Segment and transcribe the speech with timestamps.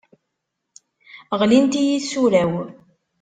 [1.39, 2.53] Ɣlint-iyi tsura-w.